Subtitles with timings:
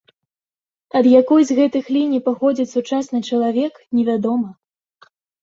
[0.99, 4.49] Ад якой з гэтых ліній паходзіць сучасны чалавек, невядома.